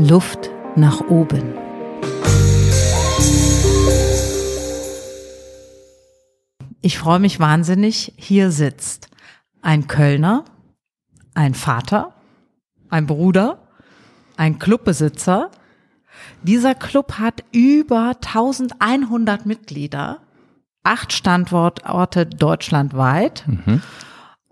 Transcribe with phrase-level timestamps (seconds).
[0.00, 1.54] Luft nach oben.
[6.80, 9.10] Ich freue mich wahnsinnig, hier sitzt
[9.60, 10.44] ein Kölner,
[11.34, 12.14] ein Vater,
[12.88, 13.58] ein Bruder,
[14.36, 15.50] ein Clubbesitzer.
[16.44, 20.20] Dieser Club hat über 1100 Mitglieder,
[20.84, 23.42] acht Standorte deutschlandweit.
[23.48, 23.82] Mhm.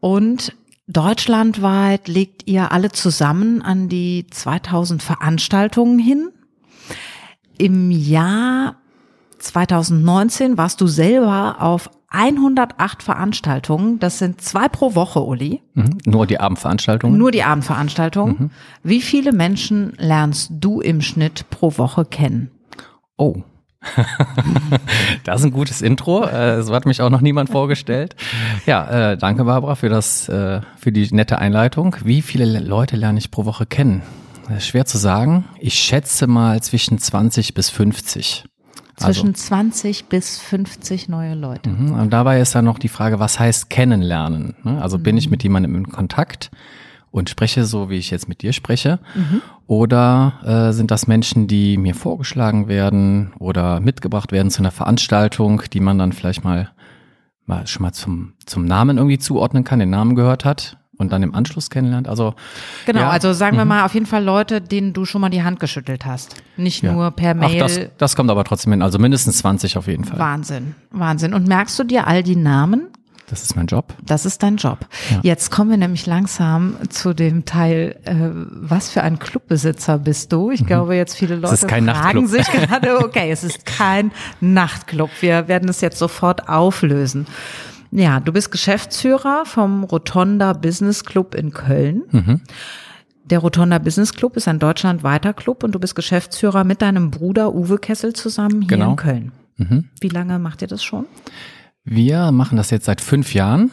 [0.01, 0.57] Und
[0.89, 6.31] deutschlandweit legt ihr alle zusammen an die 2000 Veranstaltungen hin.
[7.59, 8.77] Im Jahr
[9.39, 13.99] 2019 warst du selber auf 108 Veranstaltungen.
[13.99, 15.61] Das sind zwei pro Woche, Uli.
[15.75, 15.99] Mhm.
[16.05, 17.19] Nur die Abendveranstaltungen?
[17.19, 18.37] Nur die Abendveranstaltungen.
[18.39, 18.51] Mhm.
[18.83, 22.51] Wie viele Menschen lernst du im Schnitt pro Woche kennen?
[23.17, 23.43] Oh.
[25.25, 26.25] das ist ein gutes Intro.
[26.25, 28.17] Äh, so hat mich auch noch niemand vorgestellt.
[28.67, 31.97] Ja, äh, danke Barbara für das, äh, für die nette Einleitung.
[32.05, 34.03] Wie viele Leute lerne ich pro Woche kennen?
[34.59, 35.45] Schwer zu sagen.
[35.59, 38.45] Ich schätze mal zwischen 20 bis 50.
[38.97, 41.69] Zwischen also, 20 bis 50 neue Leute.
[41.69, 44.57] Mhm, und dabei ist dann noch die Frage, was heißt kennenlernen?
[44.63, 44.81] Ne?
[44.81, 45.03] Also mhm.
[45.03, 46.51] bin ich mit jemandem in Kontakt
[47.11, 48.99] und spreche so, wie ich jetzt mit dir spreche?
[49.15, 49.43] Mhm.
[49.67, 55.63] Oder äh, sind das Menschen, die mir vorgeschlagen werden oder mitgebracht werden zu einer Veranstaltung,
[55.73, 56.71] die man dann vielleicht mal,
[57.47, 60.79] mal schon mal zum, zum Namen irgendwie zuordnen kann, den Namen gehört hat?
[60.99, 62.09] und dann im Anschluss kennenlernt.
[62.09, 62.35] Also
[62.87, 63.11] genau, ja.
[63.11, 63.71] also sagen wir mhm.
[63.71, 66.93] mal auf jeden Fall Leute, denen du schon mal die Hand geschüttelt hast, nicht ja.
[66.93, 67.63] nur per Mail.
[67.63, 70.19] Ach, das, das kommt aber trotzdem hin, also mindestens 20 auf jeden Fall.
[70.19, 71.35] Wahnsinn, Wahnsinn.
[71.35, 72.89] Und merkst du dir all die Namen?
[73.29, 73.93] Das ist mein Job.
[74.05, 74.87] Das ist dein Job.
[75.11, 75.21] Ja.
[75.23, 80.51] Jetzt kommen wir nämlich langsam zu dem Teil, äh, was für ein Clubbesitzer bist du?
[80.51, 80.67] Ich mhm.
[80.67, 82.27] glaube, jetzt viele Leute fragen Nachtclub.
[82.29, 85.11] sich gerade, okay, es ist kein Nachtclub.
[85.21, 87.27] Wir werden es jetzt sofort auflösen.
[87.91, 92.03] Ja, du bist Geschäftsführer vom Rotonda Business Club in Köln.
[92.11, 92.41] Mhm.
[93.25, 97.55] Der Rotonda Business Club ist ein deutschlandweiter Club und du bist Geschäftsführer mit deinem Bruder
[97.55, 98.91] Uwe Kessel zusammen hier genau.
[98.91, 99.33] in Köln.
[99.57, 99.89] Mhm.
[100.01, 101.07] Wie lange macht ihr das schon?
[101.87, 103.71] Wir machen das jetzt seit fünf Jahren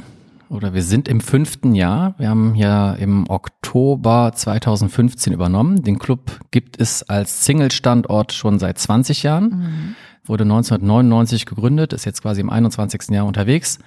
[0.47, 2.16] oder wir sind im fünften Jahr.
[2.18, 5.81] Wir haben ja im Oktober 2015 übernommen.
[5.84, 9.44] Den Club gibt es als Single-Standort schon seit 20 Jahren.
[9.44, 13.09] Mhm wurde 1999 gegründet, ist jetzt quasi im 21.
[13.09, 13.79] Jahr unterwegs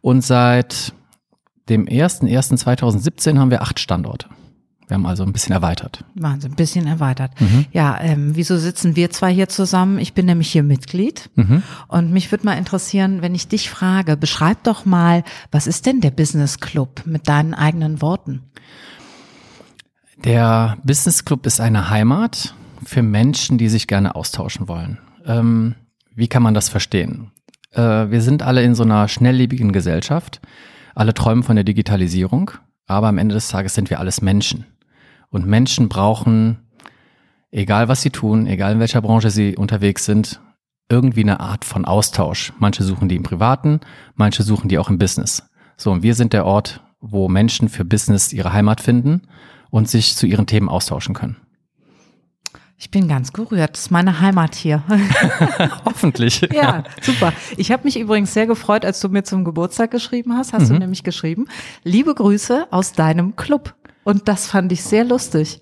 [0.00, 0.92] und seit
[1.68, 4.28] dem 01.01.2017 haben wir acht Standorte.
[4.94, 6.04] Wir haben also ein bisschen erweitert.
[6.14, 7.32] Wahnsinn, ein bisschen erweitert.
[7.40, 7.66] Mhm.
[7.72, 9.98] Ja, ähm, wieso sitzen wir zwei hier zusammen?
[9.98, 11.64] Ich bin nämlich hier Mitglied mhm.
[11.88, 16.00] und mich würde mal interessieren, wenn ich dich frage, beschreib doch mal, was ist denn
[16.00, 18.42] der Business Club mit deinen eigenen Worten?
[20.24, 24.98] Der Business Club ist eine Heimat für Menschen, die sich gerne austauschen wollen.
[25.26, 25.74] Ähm,
[26.14, 27.32] wie kann man das verstehen?
[27.72, 30.40] Äh, wir sind alle in so einer schnelllebigen Gesellschaft.
[30.94, 32.52] Alle träumen von der Digitalisierung,
[32.86, 34.66] aber am Ende des Tages sind wir alles Menschen.
[35.34, 36.60] Und Menschen brauchen,
[37.50, 40.40] egal was sie tun, egal in welcher Branche sie unterwegs sind,
[40.88, 42.52] irgendwie eine Art von Austausch.
[42.60, 43.80] Manche suchen die im Privaten,
[44.14, 45.42] manche suchen die auch im Business.
[45.76, 49.22] So, und wir sind der Ort, wo Menschen für Business ihre Heimat finden
[49.70, 51.36] und sich zu ihren Themen austauschen können.
[52.76, 53.72] Ich bin ganz gerührt.
[53.72, 54.84] Das ist meine Heimat hier.
[55.84, 56.42] Hoffentlich.
[56.52, 57.32] ja, super.
[57.56, 60.52] Ich habe mich übrigens sehr gefreut, als du mir zum Geburtstag geschrieben hast.
[60.52, 60.74] Hast mhm.
[60.74, 61.48] du nämlich geschrieben,
[61.82, 63.74] liebe Grüße aus deinem Club.
[64.04, 65.60] Und das fand ich sehr lustig.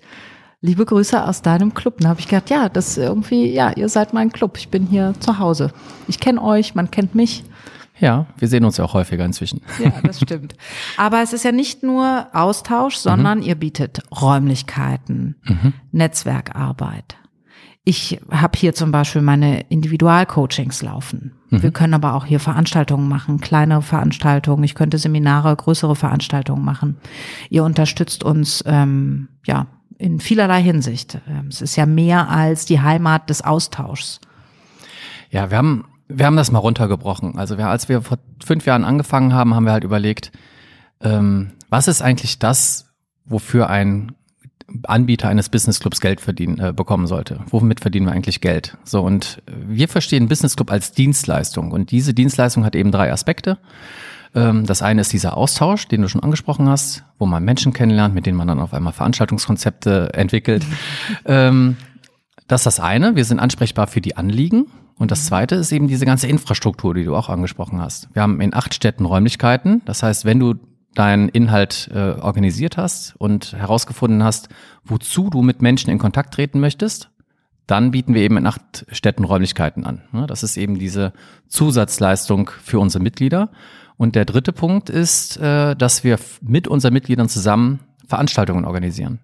[0.61, 1.95] Liebe Grüße aus deinem Club.
[1.99, 4.57] Da habe ich gedacht, ja, das irgendwie, ja, ihr seid mein Club.
[4.57, 5.73] Ich bin hier zu Hause.
[6.07, 7.43] Ich kenne euch, man kennt mich.
[7.99, 9.61] Ja, wir sehen uns ja auch häufiger inzwischen.
[9.83, 10.55] Ja, das stimmt.
[10.97, 13.45] Aber es ist ja nicht nur Austausch, sondern mhm.
[13.45, 15.73] ihr bietet Räumlichkeiten, mhm.
[15.91, 17.17] Netzwerkarbeit.
[17.85, 21.33] Ich habe hier zum Beispiel meine Individualcoachings laufen.
[21.49, 21.63] Mhm.
[21.63, 24.63] Wir können aber auch hier Veranstaltungen machen, kleine Veranstaltungen.
[24.63, 26.97] Ich könnte Seminare, größere Veranstaltungen machen.
[27.49, 29.67] Ihr unterstützt uns ja
[29.97, 31.19] in vielerlei Hinsicht.
[31.27, 34.19] Ähm, es ist ja mehr als die Heimat des Austauschs.
[35.29, 37.37] Ja, wir haben wir haben das mal runtergebrochen.
[37.37, 40.31] Also wir, als wir vor fünf Jahren angefangen haben, haben wir halt überlegt,
[41.01, 42.93] ähm, was ist eigentlich das,
[43.25, 44.13] wofür ein
[44.83, 47.39] Anbieter eines Business Clubs Geld verdienen äh, bekommen sollte.
[47.49, 48.77] Womit verdienen wir eigentlich Geld?
[48.83, 53.57] So und wir verstehen Business Club als Dienstleistung und diese Dienstleistung hat eben drei Aspekte.
[54.35, 58.15] Ähm, das eine ist dieser Austausch, den du schon angesprochen hast, wo man Menschen kennenlernt,
[58.15, 60.65] mit denen man dann auf einmal Veranstaltungskonzepte entwickelt.
[61.25, 61.77] ähm,
[62.47, 63.15] das ist das eine.
[63.15, 64.67] Wir sind ansprechbar für die Anliegen.
[64.97, 68.09] Und das zweite ist eben diese ganze Infrastruktur, die du auch angesprochen hast.
[68.13, 69.81] Wir haben in acht Städten Räumlichkeiten.
[69.85, 70.55] Das heißt, wenn du
[70.95, 74.49] deinen Inhalt äh, organisiert hast und herausgefunden hast,
[74.83, 77.09] wozu du mit Menschen in Kontakt treten möchtest,
[77.67, 80.01] dann bieten wir eben in acht Städten Räumlichkeiten an.
[80.27, 81.13] Das ist eben diese
[81.47, 83.49] Zusatzleistung für unsere Mitglieder.
[83.95, 89.19] Und der dritte Punkt ist, äh, dass wir mit unseren Mitgliedern zusammen Veranstaltungen organisieren.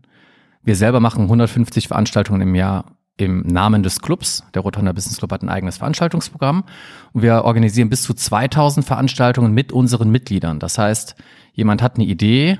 [0.63, 2.85] Wir selber machen 150 Veranstaltungen im Jahr
[3.17, 4.43] im Namen des Clubs.
[4.53, 6.63] Der Rotonder Business Club hat ein eigenes Veranstaltungsprogramm.
[7.11, 10.59] Und wir organisieren bis zu 2000 Veranstaltungen mit unseren Mitgliedern.
[10.59, 11.15] Das heißt,
[11.59, 12.57] jemand hat eine Idee,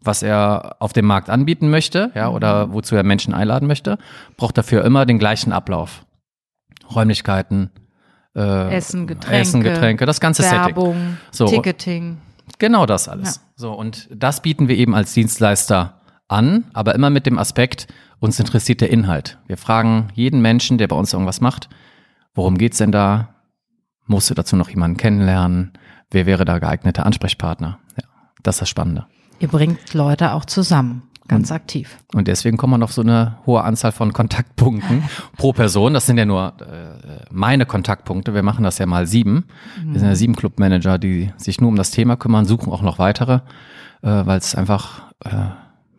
[0.00, 2.72] was er auf dem Markt anbieten möchte, ja, oder mhm.
[2.72, 3.98] wozu er Menschen einladen möchte,
[4.36, 6.04] braucht dafür immer den gleichen Ablauf.
[6.92, 7.70] Räumlichkeiten,
[8.34, 11.16] äh, Essen, Getränke, Essen, Getränke, das ganze Werbung, Setting.
[11.30, 12.18] So, Ticketing.
[12.58, 13.36] Genau das alles.
[13.36, 13.42] Ja.
[13.54, 17.86] So, und das bieten wir eben als Dienstleister an, aber immer mit dem Aspekt,
[18.18, 19.38] uns interessiert der Inhalt.
[19.46, 21.68] Wir fragen jeden Menschen, der bei uns irgendwas macht,
[22.34, 23.34] worum geht's denn da?
[24.06, 25.72] Musst du dazu noch jemanden kennenlernen?
[26.10, 27.78] Wer wäre da geeigneter Ansprechpartner?
[27.96, 28.04] Ja,
[28.42, 29.06] das ist das Spannende.
[29.40, 31.02] Ihr bringt Leute auch zusammen.
[31.28, 31.98] Ganz und, aktiv.
[32.14, 35.04] Und deswegen kommen wir auf so eine hohe Anzahl von Kontaktpunkten
[35.36, 35.94] pro Person.
[35.94, 38.34] Das sind ja nur äh, meine Kontaktpunkte.
[38.34, 39.44] Wir machen das ja mal sieben.
[39.84, 42.98] Wir sind ja sieben Clubmanager, die sich nur um das Thema kümmern, suchen auch noch
[42.98, 43.34] weitere,
[44.02, 45.30] äh, weil es einfach äh,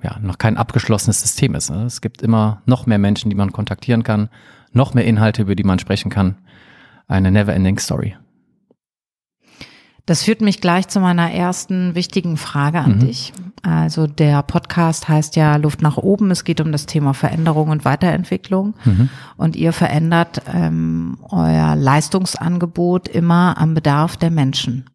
[0.04, 1.72] ja noch kein abgeschlossenes System ist.
[1.72, 1.86] Ne?
[1.86, 4.30] Es gibt immer noch mehr Menschen, die man kontaktieren kann,
[4.74, 6.36] noch mehr Inhalte, über die man sprechen kann.
[7.07, 8.16] Eine never-ending Story.
[10.05, 13.00] Das führt mich gleich zu meiner ersten wichtigen Frage an mhm.
[13.00, 13.33] dich.
[13.61, 16.29] Also der Podcast heißt ja Luft nach oben.
[16.31, 18.73] Es geht um das Thema Veränderung und Weiterentwicklung.
[18.83, 19.09] Mhm.
[19.38, 24.89] Und ihr verändert ähm, euer Leistungsangebot immer am Bedarf der Menschen.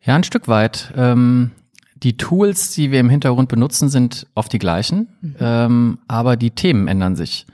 [0.00, 0.92] Ja, ein Stück weit.
[0.96, 1.50] Ähm,
[1.96, 5.36] die Tools, die wir im Hintergrund benutzen, sind oft die gleichen, mhm.
[5.40, 7.46] ähm, aber die Themen ändern sich.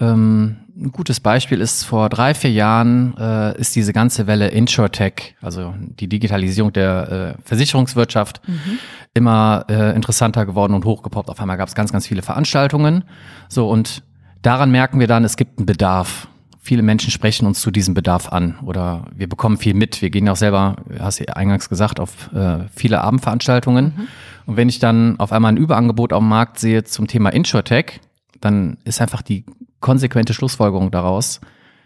[0.00, 5.34] Ähm, ein gutes Beispiel ist, vor drei, vier Jahren äh, ist diese ganze Welle InsurTech,
[5.40, 8.78] also die Digitalisierung der äh, Versicherungswirtschaft, mhm.
[9.14, 11.30] immer äh, interessanter geworden und hochgepoppt.
[11.30, 13.04] Auf einmal gab es ganz, ganz viele Veranstaltungen.
[13.48, 14.02] So, und
[14.42, 16.28] daran merken wir dann, es gibt einen Bedarf.
[16.60, 20.02] Viele Menschen sprechen uns zu diesem Bedarf an oder wir bekommen viel mit.
[20.02, 23.94] Wir gehen auch selber, hast du eingangs gesagt, auf äh, viele Abendveranstaltungen.
[23.96, 24.08] Mhm.
[24.46, 28.00] Und wenn ich dann auf einmal ein Überangebot auf dem Markt sehe zum Thema InsurTech,
[28.40, 29.44] dann ist einfach die
[29.80, 31.40] konsequente Schlussfolgerung daraus,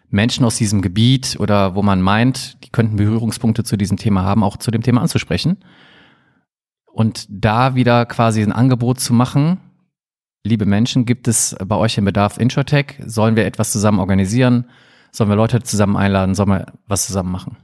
[0.09, 4.43] Menschen aus diesem Gebiet oder wo man meint, die könnten Berührungspunkte zu diesem Thema haben,
[4.43, 5.59] auch zu dem Thema anzusprechen.
[6.93, 9.61] Und da wieder quasi ein Angebot zu machen,
[10.45, 13.01] liebe Menschen, gibt es bei euch den Bedarf Introtech?
[13.07, 14.69] Sollen wir etwas zusammen organisieren?
[15.13, 16.35] Sollen wir Leute zusammen einladen?
[16.35, 17.57] Sollen wir was zusammen machen?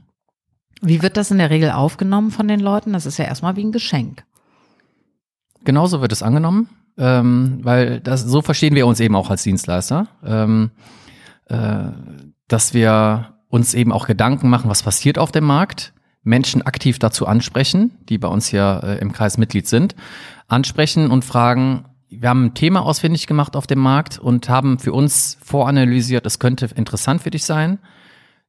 [0.81, 2.93] Wie wird das in der Regel aufgenommen von den Leuten?
[2.93, 4.23] Das ist ja erstmal wie ein Geschenk.
[5.65, 10.07] Genauso wird es angenommen ähm, weil das, so verstehen wir uns eben auch als Dienstleister,
[10.25, 10.71] ähm,
[11.45, 11.89] äh,
[12.47, 17.25] dass wir uns eben auch Gedanken machen, was passiert auf dem Markt, Menschen aktiv dazu
[17.25, 19.95] ansprechen, die bei uns hier äh, im Kreis Mitglied sind,
[20.47, 24.93] ansprechen und fragen, wir haben ein Thema ausfindig gemacht auf dem Markt und haben für
[24.93, 27.79] uns voranalysiert, es könnte interessant für dich sein.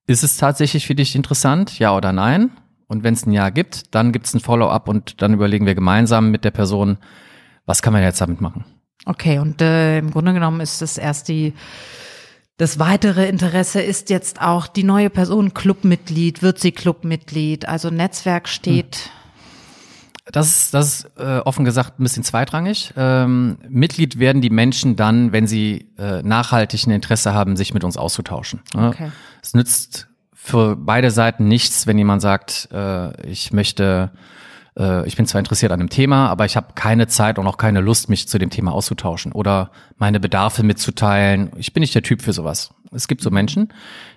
[0.07, 2.51] Ist es tatsächlich für dich interessant, ja oder nein?
[2.87, 5.75] Und wenn es ein Ja gibt, dann gibt es ein Follow-up und dann überlegen wir
[5.75, 6.99] gemeinsam mit der Person,
[7.69, 8.65] was kann man jetzt damit machen?
[9.05, 11.55] Okay, und äh, im Grunde genommen ist es erst die
[12.57, 18.49] das weitere Interesse ist jetzt auch die neue Person Clubmitglied, wird sie Clubmitglied, also Netzwerk
[18.49, 18.97] steht.
[18.97, 19.13] Hm.
[20.33, 22.93] Das ist, das ist äh, offen gesagt ein bisschen zweitrangig.
[22.97, 27.85] Ähm, Mitglied werden die Menschen dann, wenn sie äh, nachhaltig ein Interesse haben, sich mit
[27.85, 28.61] uns auszutauschen.
[28.75, 29.13] Okay.
[29.41, 34.11] Es nützt für beide Seiten nichts, wenn jemand sagt, äh, ich möchte
[34.79, 37.59] äh, ich bin zwar interessiert an dem Thema, aber ich habe keine Zeit und auch
[37.59, 41.51] keine Lust, mich zu dem Thema auszutauschen oder meine Bedarfe mitzuteilen.
[41.57, 42.73] Ich bin nicht der Typ für sowas.
[42.93, 43.73] Es gibt so Menschen,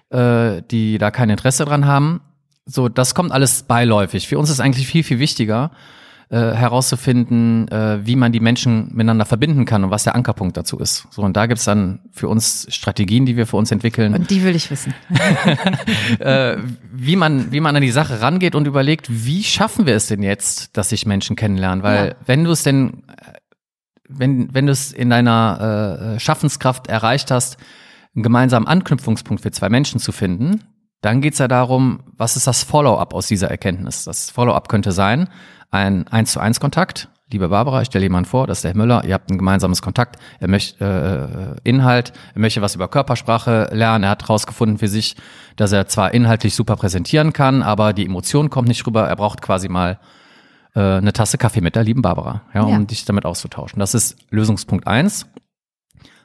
[0.09, 2.21] äh, die da kein Interesse dran haben.
[2.65, 4.27] So, das kommt alles beiläufig.
[4.27, 5.71] Für uns ist eigentlich viel, viel wichtiger,
[6.31, 10.79] äh, herauszufinden, äh, wie man die Menschen miteinander verbinden kann und was der Ankerpunkt dazu
[10.79, 11.05] ist.
[11.11, 14.13] So, und da gibt's dann für uns Strategien, die wir für uns entwickeln.
[14.13, 14.93] Und die will ich wissen.
[16.19, 16.55] äh,
[16.89, 20.23] wie, man, wie man an die Sache rangeht und überlegt, wie schaffen wir es denn
[20.23, 21.83] jetzt, dass sich Menschen kennenlernen?
[21.83, 22.15] Weil ja.
[22.25, 23.03] wenn du es denn,
[24.07, 27.57] wenn, wenn du es in deiner äh, Schaffenskraft erreicht hast,
[28.15, 30.61] einen gemeinsamen Anknüpfungspunkt für zwei Menschen zu finden,
[31.01, 34.03] dann geht's ja darum, was ist das Follow-up aus dieser Erkenntnis?
[34.05, 35.27] Das Follow-up könnte sein,
[35.71, 37.09] ein 1 zu 1 Kontakt.
[37.31, 39.81] Liebe Barbara, ich stelle jemanden vor, das ist der Herr Müller, ihr habt ein gemeinsames
[39.81, 44.89] Kontakt, er möchte äh, Inhalt, er möchte was über Körpersprache lernen, er hat herausgefunden für
[44.89, 45.15] sich,
[45.55, 49.41] dass er zwar inhaltlich super präsentieren kann, aber die Emotion kommt nicht rüber, er braucht
[49.41, 49.97] quasi mal
[50.75, 52.79] äh, eine Tasse Kaffee mit der lieben Barbara, ja, um ja.
[52.79, 53.79] dich damit auszutauschen.
[53.79, 55.25] Das ist Lösungspunkt eins.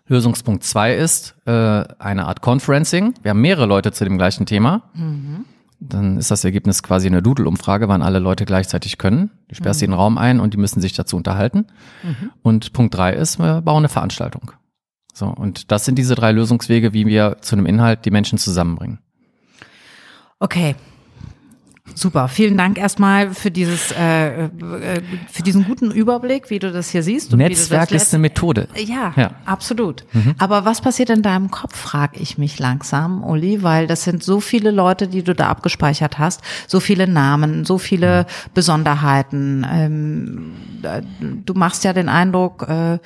[0.07, 1.51] Lösungspunkt zwei ist äh,
[1.99, 3.15] eine Art Conferencing.
[3.23, 4.91] Wir haben mehrere Leute zu dem gleichen Thema.
[4.95, 5.45] Mhm.
[5.79, 9.31] Dann ist das Ergebnis quasi eine Doodle-Umfrage, wann alle Leute gleichzeitig können.
[9.49, 9.87] Du sperrst mhm.
[9.87, 11.67] den Raum ein und die müssen sich dazu unterhalten.
[12.03, 12.31] Mhm.
[12.43, 14.53] Und Punkt drei ist, wir bauen eine Veranstaltung.
[15.13, 19.01] So, und das sind diese drei Lösungswege, wie wir zu einem Inhalt die Menschen zusammenbringen.
[20.39, 20.77] Okay.
[21.99, 24.51] Super, vielen Dank erstmal für dieses, äh, äh,
[25.33, 27.33] für diesen guten Überblick, wie du das hier siehst.
[27.33, 28.69] Netzwerk ist eine Methode.
[28.77, 29.31] Ja, ja.
[29.47, 30.05] absolut.
[30.13, 30.35] Mhm.
[30.37, 34.41] Aber was passiert in deinem Kopf, frage ich mich langsam, Uli, weil das sind so
[34.41, 38.51] viele Leute, die du da abgespeichert hast, so viele Namen, so viele mhm.
[38.53, 39.67] Besonderheiten.
[39.67, 40.53] Ähm,
[41.47, 42.99] du machst ja den Eindruck, äh,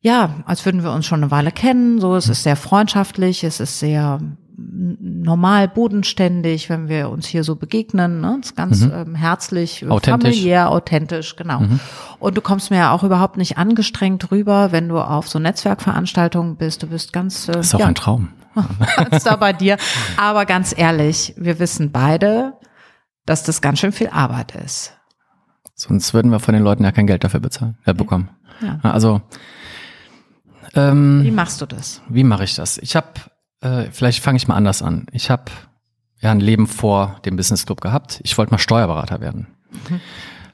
[0.00, 2.00] ja, als würden wir uns schon eine Weile kennen.
[2.00, 4.20] So, es ist sehr freundschaftlich, es ist sehr
[4.56, 8.20] normal, bodenständig, wenn wir uns hier so begegnen.
[8.20, 8.38] Ne?
[8.40, 8.92] Ist ganz mhm.
[8.94, 10.30] ähm, herzlich, authentisch.
[10.30, 11.60] familiär, authentisch, genau.
[11.60, 11.80] Mhm.
[12.18, 16.56] Und du kommst mir ja auch überhaupt nicht angestrengt rüber, wenn du auf so Netzwerkveranstaltungen
[16.56, 16.82] bist.
[16.82, 17.48] Du bist ganz.
[17.48, 18.30] Äh, das ist auch ja, ein Traum.
[18.96, 19.76] ganz da bei dir.
[20.16, 22.54] Aber ganz ehrlich, wir wissen beide,
[23.26, 24.94] dass das ganz schön viel Arbeit ist.
[25.74, 28.30] Sonst würden wir von den Leuten ja kein Geld dafür bezahlen, äh, bekommen.
[28.62, 28.78] Ja.
[28.82, 29.20] Also
[30.74, 32.00] ähm, wie machst du das?
[32.08, 32.78] Wie mache ich das?
[32.78, 33.08] Ich habe
[33.60, 35.06] äh, vielleicht fange ich mal anders an.
[35.12, 35.44] Ich habe
[36.20, 38.20] ja ein Leben vor dem Business Club gehabt.
[38.24, 39.46] Ich wollte mal Steuerberater werden.
[39.70, 40.00] Mhm.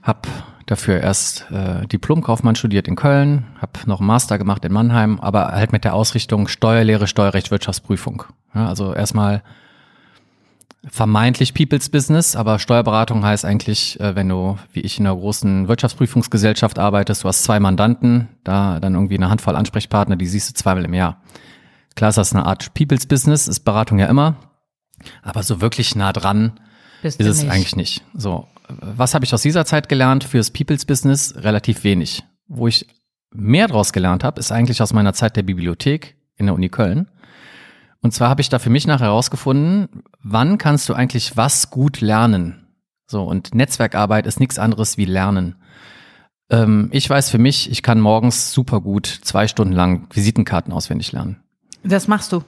[0.02, 0.26] Hab
[0.66, 5.48] dafür erst äh, Diplomkaufmann studiert in Köln, habe noch einen Master gemacht in Mannheim, aber
[5.52, 8.24] halt mit der Ausrichtung Steuerlehre, Steuerrecht, Wirtschaftsprüfung.
[8.54, 9.42] Ja, also erstmal
[10.88, 15.68] vermeintlich People's Business, aber Steuerberatung heißt eigentlich, äh, wenn du wie ich in einer großen
[15.68, 20.54] Wirtschaftsprüfungsgesellschaft arbeitest, du hast zwei Mandanten, da dann irgendwie eine Handvoll Ansprechpartner, die siehst du
[20.54, 21.20] zweimal im Jahr.
[21.94, 24.36] Klar ist das eine Art People's Business, ist Beratung ja immer,
[25.22, 26.60] aber so wirklich nah dran
[27.02, 27.50] Bist ist es nicht.
[27.50, 28.04] eigentlich nicht.
[28.14, 31.34] So, was habe ich aus dieser Zeit gelernt fürs People's Business?
[31.36, 32.22] Relativ wenig.
[32.48, 32.86] Wo ich
[33.30, 37.08] mehr draus gelernt habe, ist eigentlich aus meiner Zeit der Bibliothek in der Uni Köln.
[38.00, 42.00] Und zwar habe ich da für mich nachher herausgefunden, wann kannst du eigentlich was gut
[42.00, 42.66] lernen?
[43.06, 45.56] So, und Netzwerkarbeit ist nichts anderes wie Lernen.
[46.50, 51.12] Ähm, ich weiß für mich, ich kann morgens super gut zwei Stunden lang Visitenkarten auswendig
[51.12, 51.41] lernen.
[51.84, 52.42] Das machst du.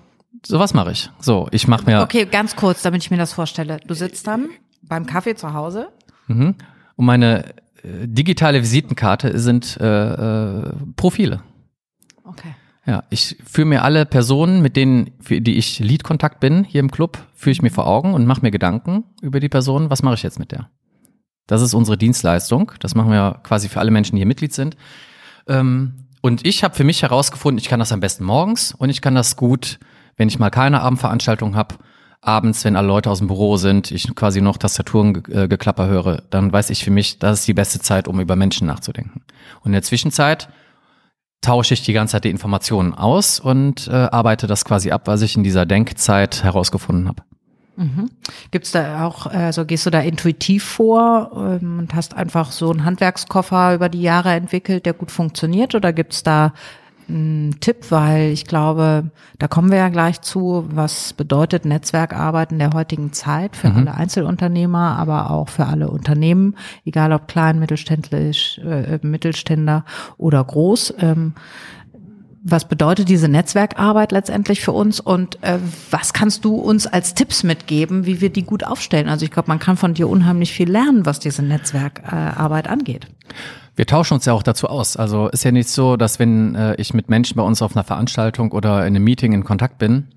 [0.45, 1.11] Sowas mache ich.
[1.21, 2.03] So, ich mache mir.
[2.03, 3.79] Okay, ganz kurz, damit ich mir das vorstelle.
[3.87, 4.49] Du sitzt dann
[4.83, 5.89] beim Kaffee zu Hause.
[6.27, 6.55] Mhm.
[6.97, 11.43] Und meine äh, digitale Visitenkarte sind äh, äh, Profile.
[12.25, 12.55] Okay.
[12.87, 16.91] Ja, ich führe mir alle Personen, mit denen, für die ich Lead-Kontakt bin, hier im
[16.91, 19.89] Club, führe ich mir vor Augen und mache mir Gedanken über die Person.
[19.89, 20.71] Was mache ich jetzt mit der?
[21.47, 22.73] Das ist unsere Dienstleistung.
[22.81, 24.77] Das machen wir quasi für alle Menschen, die hier Mitglied sind.
[25.47, 29.03] Ähm, und ich habe für mich herausgefunden, ich kann das am besten morgens und ich
[29.03, 29.79] kann das gut,
[30.17, 31.75] wenn ich mal keine Abendveranstaltung habe,
[32.23, 36.71] abends, wenn alle Leute aus dem Büro sind, ich quasi noch Tastaturgeklapper höre, dann weiß
[36.71, 39.21] ich für mich, das ist die beste Zeit, um über Menschen nachzudenken.
[39.61, 40.49] Und in der Zwischenzeit
[41.43, 45.21] tausche ich die ganze Zeit die Informationen aus und äh, arbeite das quasi ab, was
[45.21, 47.23] ich in dieser Denkzeit herausgefunden habe.
[47.77, 48.11] Mhm.
[48.51, 52.85] Gibt's da auch, also gehst du da intuitiv vor ähm, und hast einfach so einen
[52.85, 56.53] Handwerkskoffer über die Jahre entwickelt, der gut funktioniert oder gibt's da
[57.09, 62.59] einen Tipp, weil ich glaube, da kommen wir ja gleich zu, was bedeutet Netzwerkarbeit in
[62.59, 63.77] der heutigen Zeit für mhm.
[63.77, 69.85] alle Einzelunternehmer, aber auch für alle Unternehmen, egal ob klein, mittelständlich, äh, Mittelständler
[70.17, 70.95] oder groß.
[71.01, 71.35] Ähm,
[72.47, 75.59] was bedeutet diese Netzwerkarbeit letztendlich für uns und äh,
[75.91, 79.09] was kannst du uns als Tipps mitgeben, wie wir die gut aufstellen?
[79.09, 83.07] Also ich glaube, man kann von dir unheimlich viel lernen, was diese Netzwerkarbeit angeht.
[83.77, 84.97] Wir tauschen uns ja auch dazu aus.
[84.97, 87.83] Also ist ja nicht so, dass wenn äh, ich mit Menschen bei uns auf einer
[87.83, 90.09] Veranstaltung oder in einem Meeting in Kontakt bin,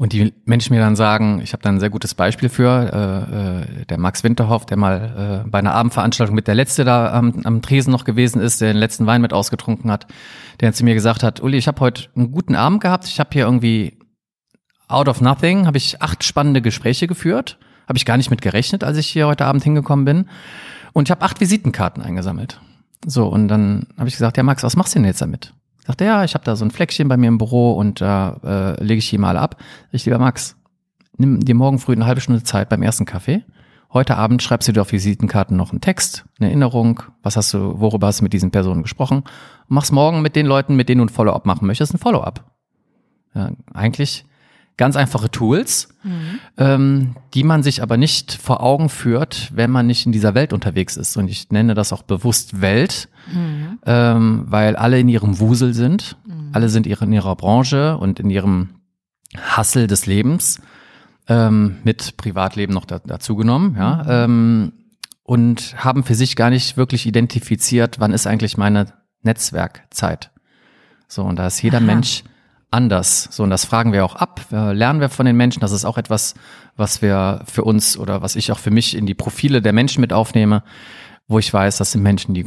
[0.00, 3.80] und die Menschen mir dann sagen, ich habe da ein sehr gutes Beispiel für, äh,
[3.80, 7.42] äh, der Max Winterhoff, der mal äh, bei einer Abendveranstaltung mit der Letzte da am,
[7.44, 10.06] am Tresen noch gewesen ist, der den letzten Wein mit ausgetrunken hat,
[10.60, 13.28] der zu mir gesagt hat, Uli, ich habe heute einen guten Abend gehabt, ich habe
[13.34, 13.98] hier irgendwie
[14.88, 18.82] out of nothing, habe ich acht spannende Gespräche geführt, habe ich gar nicht mit gerechnet,
[18.82, 20.30] als ich hier heute Abend hingekommen bin
[20.94, 22.58] und ich habe acht Visitenkarten eingesammelt.
[23.04, 25.52] So, und dann habe ich gesagt, ja Max, was machst du denn jetzt damit?
[25.90, 28.84] Sagte, ja, ich habe da so ein Fleckchen bei mir im Büro und da äh,
[28.84, 29.56] lege ich die mal ab.
[29.90, 30.56] Ich lieber Max,
[31.16, 33.42] nimm dir morgen früh eine halbe Stunde Zeit beim ersten Kaffee.
[33.92, 37.80] Heute Abend schreibst du dir auf Visitenkarten noch einen Text, eine Erinnerung, was hast du,
[37.80, 41.00] worüber hast du mit diesen Personen gesprochen und machst morgen mit den Leuten, mit denen
[41.00, 42.44] du ein Follow-up machen möchtest, ein Follow-up.
[43.34, 44.26] Ja, eigentlich
[44.80, 46.40] ganz einfache Tools, mhm.
[46.56, 50.54] ähm, die man sich aber nicht vor Augen führt, wenn man nicht in dieser Welt
[50.54, 51.18] unterwegs ist.
[51.18, 53.78] Und ich nenne das auch bewusst Welt, mhm.
[53.84, 56.48] ähm, weil alle in ihrem Wusel sind, mhm.
[56.52, 58.70] alle sind in ihrer Branche und in ihrem
[59.36, 60.62] Hassel des Lebens,
[61.28, 64.72] ähm, mit Privatleben noch da, dazu genommen, ja, ähm,
[65.24, 68.86] und haben für sich gar nicht wirklich identifiziert, wann ist eigentlich meine
[69.20, 70.30] Netzwerkzeit.
[71.06, 71.84] So, und da ist jeder Aha.
[71.84, 72.24] Mensch
[72.70, 73.28] anders.
[73.30, 74.46] So, und das fragen wir auch ab.
[74.50, 75.60] Lernen wir von den Menschen.
[75.60, 76.34] Das ist auch etwas,
[76.76, 80.00] was wir für uns oder was ich auch für mich in die Profile der Menschen
[80.00, 80.62] mit aufnehme,
[81.26, 82.46] wo ich weiß, das sind Menschen, die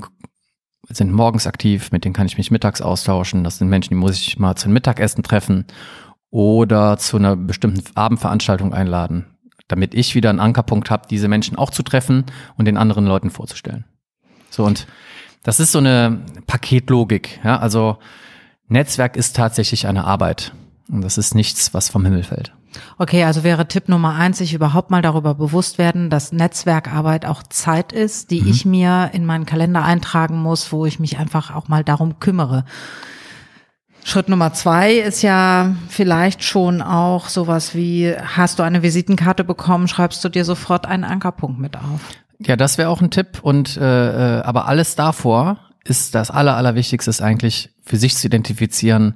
[0.90, 3.44] sind morgens aktiv, mit denen kann ich mich mittags austauschen.
[3.44, 5.66] Das sind Menschen, die muss ich mal zum Mittagessen treffen
[6.30, 9.26] oder zu einer bestimmten Abendveranstaltung einladen.
[9.68, 12.26] damit ich wieder einen Ankerpunkt habe, diese Menschen auch zu treffen
[12.58, 13.86] und den anderen Leuten vorzustellen.
[14.50, 14.88] So und
[15.42, 17.40] das ist so eine Paketlogik.
[17.44, 17.60] Ja?
[17.60, 17.98] Also
[18.74, 20.52] Netzwerk ist tatsächlich eine Arbeit
[20.92, 22.52] und das ist nichts, was vom Himmel fällt.
[22.98, 27.44] Okay, also wäre Tipp Nummer eins, sich überhaupt mal darüber bewusst werden, dass Netzwerkarbeit auch
[27.44, 28.48] Zeit ist, die mhm.
[28.48, 32.66] ich mir in meinen Kalender eintragen muss, wo ich mich einfach auch mal darum kümmere.
[34.04, 39.88] Schritt Nummer zwei ist ja vielleicht schon auch sowas wie, hast du eine Visitenkarte bekommen,
[39.88, 42.02] schreibst du dir sofort einen Ankerpunkt mit auf.
[42.40, 43.40] Ja, das wäre auch ein Tipp.
[43.42, 48.28] Und äh, äh, aber alles davor ist das Aller, Allerwichtigste ist eigentlich für sich zu
[48.28, 49.16] identifizieren,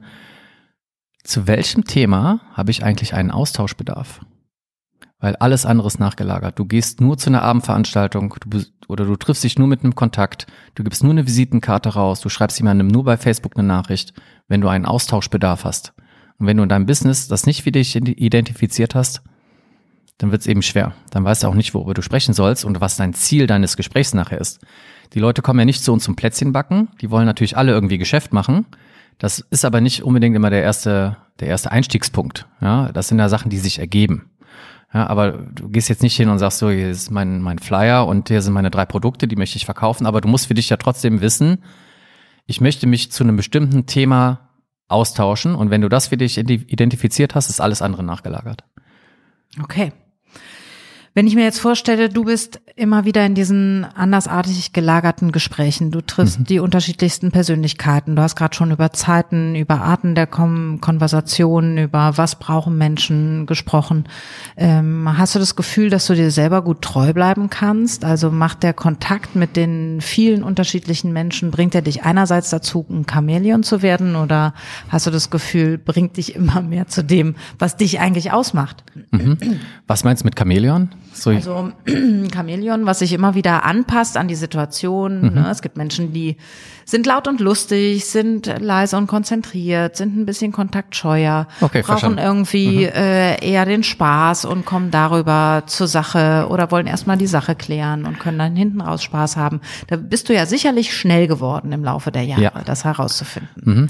[1.23, 4.21] zu welchem Thema habe ich eigentlich einen Austauschbedarf?
[5.19, 6.59] Weil alles andere ist nachgelagert.
[6.59, 10.45] Du gehst nur zu einer Abendveranstaltung du, oder du triffst dich nur mit einem Kontakt,
[10.75, 14.13] du gibst nur eine Visitenkarte raus, du schreibst jemandem nur bei Facebook eine Nachricht,
[14.47, 15.93] wenn du einen Austauschbedarf hast.
[16.37, 19.23] Und wenn du in deinem Business das nicht für dich identifiziert hast,
[20.19, 20.93] dann wird es eben schwer.
[21.11, 24.13] Dann weißt du auch nicht, worüber du sprechen sollst und was dein Ziel deines Gesprächs
[24.13, 24.59] nachher ist.
[25.13, 27.97] Die Leute kommen ja nicht zu uns zum Plätzchen backen, die wollen natürlich alle irgendwie
[27.97, 28.65] Geschäft machen
[29.17, 32.47] das ist aber nicht unbedingt immer der erste, der erste Einstiegspunkt.
[32.61, 34.29] Ja, das sind ja Sachen, die sich ergeben.
[34.93, 38.07] Ja, aber du gehst jetzt nicht hin und sagst so, hier ist mein, mein Flyer
[38.07, 40.05] und hier sind meine drei Produkte, die möchte ich verkaufen.
[40.05, 41.63] Aber du musst für dich ja trotzdem wissen,
[42.45, 44.51] ich möchte mich zu einem bestimmten Thema
[44.87, 45.55] austauschen.
[45.55, 48.63] Und wenn du das für dich identifiziert hast, ist alles andere nachgelagert.
[49.61, 49.91] Okay.
[51.17, 56.01] Wenn ich mir jetzt vorstelle, du bist immer wieder in diesen andersartig gelagerten Gesprächen, du
[56.01, 56.43] triffst mhm.
[56.43, 62.19] die unterschiedlichsten Persönlichkeiten, du hast gerade schon über Zeiten, über Arten der Kon Konversation, über
[62.19, 64.07] was brauchen Menschen gesprochen.
[64.57, 68.05] Ähm, hast du das Gefühl, dass du dir selber gut treu bleiben kannst?
[68.05, 73.07] Also macht der Kontakt mit den vielen unterschiedlichen Menschen, bringt er dich einerseits dazu, ein
[73.11, 74.53] Chamäleon zu werden oder
[74.89, 78.83] hast du das Gefühl, bringt dich immer mehr zu dem, was dich eigentlich ausmacht?
[79.09, 79.39] Mhm.
[79.87, 80.89] Was meinst du mit Chamäleon?
[81.23, 81.31] So.
[81.31, 81.71] Also
[82.33, 85.21] Chamäleon, was sich immer wieder anpasst an die Situation.
[85.21, 85.33] Mhm.
[85.33, 85.49] Ne?
[85.51, 86.37] Es gibt Menschen, die
[86.85, 92.19] sind laut und lustig, sind leise und konzentriert, sind ein bisschen kontaktscheuer, okay, brauchen verstanden.
[92.19, 92.93] irgendwie mhm.
[92.93, 98.05] äh, eher den Spaß und kommen darüber zur Sache oder wollen erstmal die Sache klären
[98.05, 99.59] und können dann hinten raus Spaß haben.
[99.87, 102.51] Da bist du ja sicherlich schnell geworden im Laufe der Jahre, ja.
[102.65, 103.49] das herauszufinden.
[103.63, 103.89] Mhm.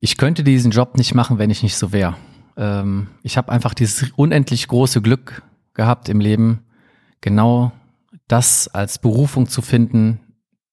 [0.00, 2.16] Ich könnte diesen Job nicht machen, wenn ich nicht so wäre.
[2.56, 5.42] Ähm, ich habe einfach dieses unendlich große Glück
[5.76, 6.64] gehabt im Leben,
[7.20, 7.72] genau
[8.28, 10.20] das als Berufung zu finden,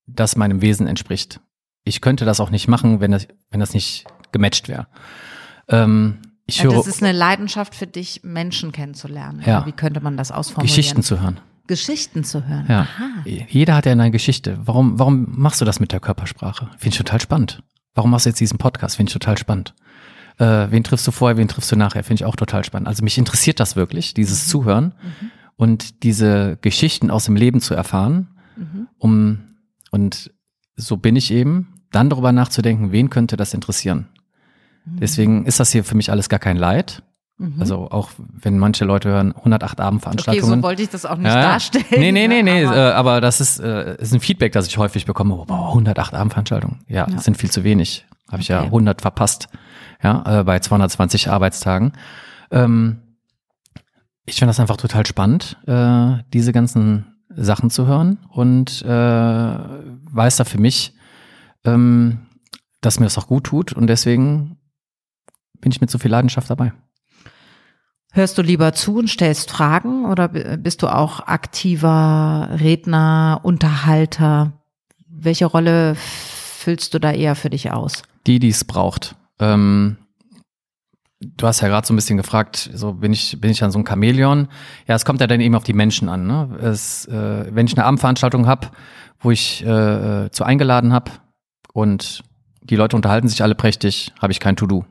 [0.07, 1.39] das meinem Wesen entspricht.
[1.83, 4.87] Ich könnte das auch nicht machen, wenn das, wenn das nicht gematcht wäre.
[5.67, 9.41] Ähm, ich höre, das ist eine Leidenschaft für dich, Menschen kennenzulernen.
[9.45, 9.65] Ja.
[9.65, 10.75] Wie könnte man das ausformulieren?
[10.75, 11.39] Geschichten zu hören.
[11.67, 12.65] Geschichten zu hören.
[12.67, 12.81] Ja.
[12.81, 13.23] Aha.
[13.25, 14.57] Jeder hat ja eine Geschichte.
[14.65, 16.69] Warum, warum machst du das mit der Körpersprache?
[16.77, 17.63] Finde ich total spannend.
[17.93, 18.97] Warum machst du jetzt diesen Podcast?
[18.97, 19.73] Finde ich total spannend.
[20.37, 22.03] Äh, wen triffst du vorher, wen triffst du nachher?
[22.03, 22.87] Finde ich auch total spannend.
[22.87, 24.49] Also mich interessiert das wirklich, dieses mhm.
[24.49, 25.31] Zuhören mhm.
[25.55, 28.87] und diese Geschichten aus dem Leben zu erfahren, mhm.
[28.97, 29.39] um
[29.91, 30.31] und
[30.75, 34.07] so bin ich eben, dann darüber nachzudenken, wen könnte das interessieren.
[34.85, 34.99] Mhm.
[34.99, 37.03] Deswegen ist das hier für mich alles gar kein Leid.
[37.37, 37.55] Mhm.
[37.59, 40.51] Also auch wenn manche Leute hören 108 Abendveranstaltungen.
[40.51, 41.85] Okay, so wollte ich das auch nicht ja, darstellen.
[41.91, 44.77] Nee, nee, nee, nee, aber, äh, aber das ist, äh, ist ein Feedback, das ich
[44.77, 45.35] häufig bekomme.
[45.35, 46.79] Oh, wow, 108 Abendveranstaltungen.
[46.87, 47.19] Ja, ja.
[47.19, 48.05] sind viel zu wenig.
[48.31, 48.61] Habe ich okay.
[48.61, 49.47] ja 100 verpasst
[50.03, 51.93] ja, äh, bei 220 Arbeitstagen.
[52.51, 52.99] Ähm,
[54.25, 60.37] ich finde das einfach total spannend, äh, diese ganzen Sachen zu hören und äh, weiß
[60.37, 60.93] da für mich,
[61.65, 62.27] ähm,
[62.81, 64.57] dass mir das auch gut tut und deswegen
[65.59, 66.73] bin ich mit so viel Leidenschaft dabei.
[68.11, 74.53] Hörst du lieber zu und stellst Fragen oder bist du auch aktiver Redner, Unterhalter?
[75.07, 78.03] Welche Rolle füllst du da eher für dich aus?
[78.27, 79.15] Die, die es braucht.
[79.39, 79.97] Ähm,
[81.19, 83.79] du hast ja gerade so ein bisschen gefragt, so bin ich, bin ich dann so
[83.79, 84.47] ein Chamäleon?
[84.87, 86.27] Ja, es kommt ja dann eben auf die Menschen an.
[86.27, 86.57] Ne?
[86.61, 88.67] Es, äh, wenn ich eine Abendveranstaltung habe,
[89.19, 91.11] wo ich äh, zu eingeladen habe
[91.73, 92.23] und
[92.61, 94.85] die Leute unterhalten sich alle prächtig, habe ich kein To-Do.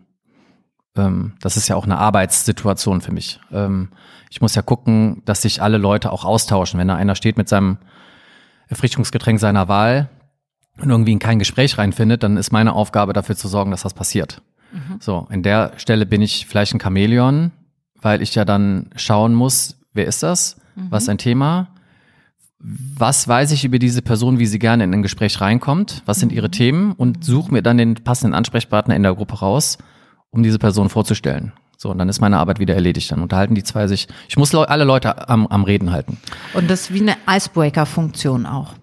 [0.96, 3.40] Ähm, das ist ja auch eine Arbeitssituation für mich.
[3.50, 3.90] Ähm,
[4.30, 6.78] ich muss ja gucken, dass sich alle Leute auch austauschen.
[6.78, 7.78] Wenn da einer steht mit seinem
[8.68, 10.08] Erfrischungsgetränk seiner Wahl,
[10.80, 13.94] und irgendwie in kein Gespräch reinfindet, dann ist meine Aufgabe dafür zu sorgen, dass das
[13.94, 14.40] passiert.
[14.72, 14.96] Mhm.
[15.00, 17.52] So, in der Stelle bin ich vielleicht ein Chamäleon,
[18.00, 20.56] weil ich ja dann schauen muss, wer ist das?
[20.74, 20.86] Mhm.
[20.90, 21.68] Was ist ein Thema?
[22.58, 26.02] Was weiß ich über diese Person, wie sie gerne in ein Gespräch reinkommt?
[26.06, 26.52] Was sind ihre mhm.
[26.52, 26.92] Themen?
[26.92, 29.78] Und suche mir dann den passenden Ansprechpartner in der Gruppe raus,
[30.30, 31.52] um diese Person vorzustellen.
[31.76, 33.10] So, und dann ist meine Arbeit wieder erledigt.
[33.10, 34.06] Dann unterhalten die zwei sich.
[34.28, 36.18] Ich muss alle Leute am, am Reden halten.
[36.54, 38.74] Und das ist wie eine Icebreaker-Funktion auch.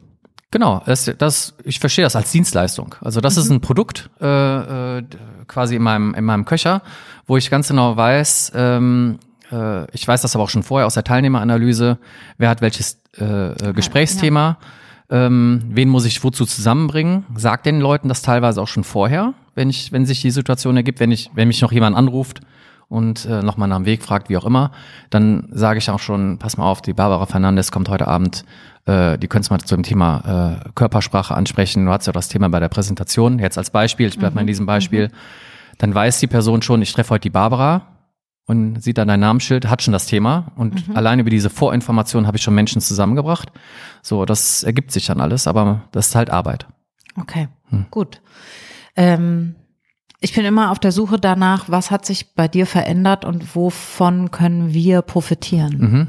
[0.52, 2.96] Genau, das, das, ich verstehe das als Dienstleistung.
[3.02, 3.42] Also das mhm.
[3.42, 5.04] ist ein Produkt äh, äh,
[5.48, 6.82] quasi in meinem, in meinem Köcher,
[7.28, 9.20] wo ich ganz genau weiß, ähm,
[9.52, 11.98] Äh, ich weiß das aber auch schon vorher aus der Teilnehmeranalyse.
[12.38, 14.58] Wer hat welches äh, äh Gesprächsthema?
[15.10, 15.26] Ja.
[15.26, 17.26] Ähm, wen muss ich wozu zusammenbringen?
[17.36, 21.00] Sag den Leuten das teilweise auch schon vorher, wenn ich, wenn sich die Situation ergibt,
[21.00, 22.42] wenn ich, wenn mich noch jemand anruft
[22.90, 24.72] und äh, nochmal nach dem Weg fragt, wie auch immer,
[25.10, 28.44] dann sage ich auch schon, pass mal auf, die Barbara Fernandes kommt heute Abend,
[28.86, 31.86] äh, die könntest mal zu dem Thema äh, Körpersprache ansprechen.
[31.86, 34.36] Du hast ja das Thema bei der Präsentation, jetzt als Beispiel, ich bleibe mhm.
[34.36, 35.08] mal in diesem Beispiel.
[35.08, 35.14] Mhm.
[35.78, 37.84] Dann weiß die Person schon, ich treffe heute die Barbara,
[38.50, 40.98] und sieht dann dein Namensschild, hat schon das Thema und mhm.
[40.98, 43.52] allein über diese Vorinformation habe ich schon Menschen zusammengebracht.
[44.02, 46.66] So, das ergibt sich dann alles, aber das ist halt Arbeit.
[47.16, 47.86] Okay, hm.
[47.92, 48.24] gut.
[48.96, 49.54] Ähm,
[50.20, 54.32] ich bin immer auf der Suche danach, was hat sich bei dir verändert und wovon
[54.32, 55.78] können wir profitieren.
[55.78, 56.08] Mhm.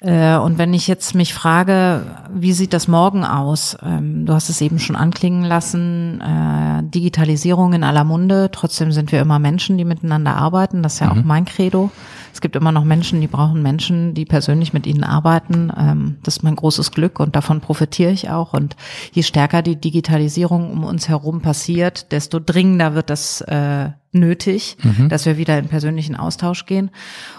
[0.00, 3.76] Äh, und wenn ich jetzt mich frage, wie sieht das morgen aus?
[3.82, 8.50] Ähm, du hast es eben schon anklingen lassen, äh, Digitalisierung in aller Munde.
[8.52, 10.82] Trotzdem sind wir immer Menschen, die miteinander arbeiten.
[10.82, 11.20] Das ist ja mhm.
[11.20, 11.90] auch mein Credo.
[12.36, 15.72] Es gibt immer noch Menschen, die brauchen Menschen, die persönlich mit ihnen arbeiten.
[15.74, 18.52] Ähm, das ist mein großes Glück und davon profitiere ich auch.
[18.52, 18.76] Und
[19.10, 25.08] je stärker die Digitalisierung um uns herum passiert, desto dringender wird das äh, nötig, mhm.
[25.08, 26.90] dass wir wieder in persönlichen Austausch gehen.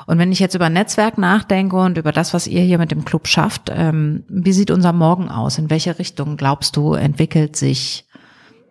[0.07, 3.05] Und wenn ich jetzt über Netzwerk nachdenke und über das, was ihr hier mit dem
[3.05, 5.59] Club schafft, ähm, wie sieht unser Morgen aus?
[5.59, 8.07] In welche Richtung glaubst du, entwickelt sich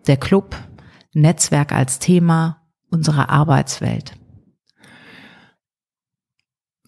[0.07, 0.57] der Club,
[1.13, 4.17] Netzwerk als Thema, unsere Arbeitswelt?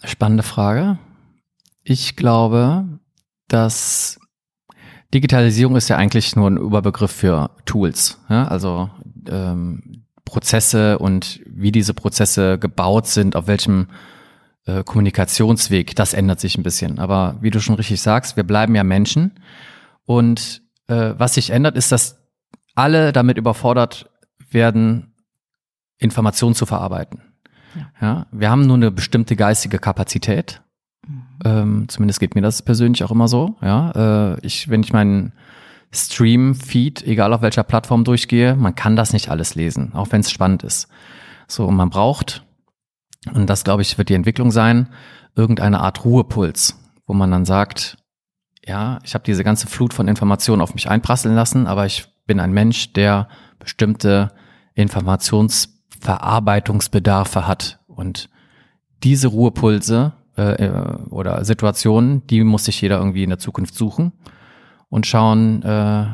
[0.04, 0.98] Spannende Frage.
[1.84, 3.00] Ich glaube,
[3.48, 4.20] dass
[5.14, 8.20] Digitalisierung ist ja eigentlich nur ein Überbegriff für Tools.
[8.30, 8.48] Ja?
[8.48, 8.90] Also
[9.28, 13.88] ähm, Prozesse und wie diese Prozesse gebaut sind, auf welchem
[14.66, 17.00] äh, Kommunikationsweg, das ändert sich ein bisschen.
[17.00, 19.40] Aber wie du schon richtig sagst, wir bleiben ja Menschen.
[20.06, 22.20] Und äh, was sich ändert, ist, dass
[22.76, 24.10] alle damit überfordert
[24.52, 25.16] werden,
[25.98, 27.29] Informationen zu verarbeiten.
[27.76, 28.08] Ja.
[28.08, 28.26] ja.
[28.32, 30.62] wir haben nur eine bestimmte geistige Kapazität.
[31.08, 31.24] Mhm.
[31.46, 33.56] Ähm, zumindest geht mir das persönlich auch immer so.
[33.62, 35.34] Ja, äh, ich, wenn ich meinen
[35.92, 40.32] Stream-Feed, egal auf welcher Plattform durchgehe, man kann das nicht alles lesen, auch wenn es
[40.32, 40.88] spannend ist.
[41.48, 42.46] So, und man braucht,
[43.34, 44.90] und das glaube ich wird die Entwicklung sein,
[45.36, 47.98] irgendeine Art Ruhepuls, wo man dann sagt,
[48.64, 52.40] ja, ich habe diese ganze Flut von Informationen auf mich einprasseln lassen, aber ich bin
[52.40, 53.28] ein Mensch, der
[53.58, 54.32] bestimmte
[54.76, 57.80] Informations Verarbeitungsbedarfe hat.
[57.88, 58.30] Und
[59.04, 64.14] diese Ruhepulse äh, äh, oder Situationen, die muss sich jeder irgendwie in der Zukunft suchen
[64.90, 66.08] und schauen, äh,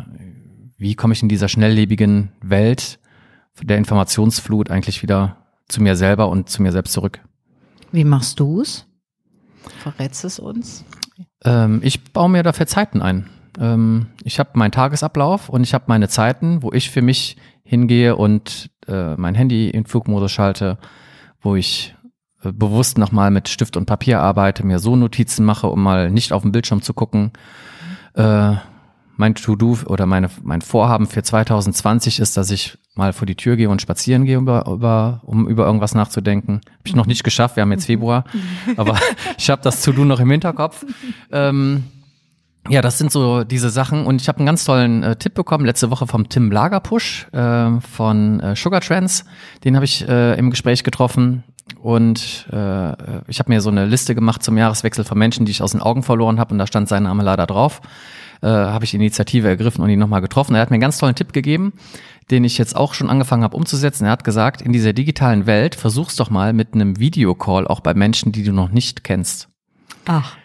[0.78, 3.00] wie komme ich in dieser schnelllebigen Welt
[3.62, 7.22] der Informationsflut eigentlich wieder zu mir selber und zu mir selbst zurück.
[7.92, 8.86] Wie machst du es?
[9.80, 10.84] Verrätst es uns?
[11.44, 13.30] Ähm, ich baue mir dafür Zeiten ein.
[13.60, 18.16] Ähm, ich habe meinen Tagesablauf und ich habe meine Zeiten, wo ich für mich hingehe
[18.16, 20.78] und äh, mein Handy in Flugmodus schalte,
[21.42, 21.96] wo ich
[22.44, 26.34] äh, bewusst nochmal mit Stift und Papier arbeite, mir so Notizen mache, um mal nicht
[26.34, 27.32] auf den Bildschirm zu gucken.
[28.14, 28.56] Äh,
[29.18, 33.56] mein To-Do oder meine, mein Vorhaben für 2020 ist, dass ich mal vor die Tür
[33.56, 36.62] gehe und spazieren gehe, über, über, um über irgendwas nachzudenken.
[36.66, 38.26] Habe ich noch nicht geschafft, wir haben jetzt Februar,
[38.78, 38.98] aber
[39.38, 40.86] ich habe das To-Do noch im Hinterkopf.
[41.32, 41.86] Ähm,
[42.70, 45.66] ja, das sind so diese Sachen und ich habe einen ganz tollen äh, Tipp bekommen
[45.66, 49.26] letzte Woche vom Tim Lagerpusch äh, von äh, Sugar Trends.
[49.64, 51.44] Den habe ich äh, im Gespräch getroffen
[51.82, 52.92] und äh,
[53.28, 55.82] ich habe mir so eine Liste gemacht zum Jahreswechsel von Menschen, die ich aus den
[55.82, 57.82] Augen verloren habe und da stand sein Name leider drauf.
[58.42, 60.56] Äh, habe ich Initiative ergriffen und ihn nochmal getroffen.
[60.56, 61.74] Er hat mir einen ganz tollen Tipp gegeben,
[62.32, 64.06] den ich jetzt auch schon angefangen habe umzusetzen.
[64.06, 67.94] Er hat gesagt, in dieser digitalen Welt versuch's doch mal mit einem Videocall auch bei
[67.94, 69.50] Menschen, die du noch nicht kennst.
[70.06, 70.36] Ach.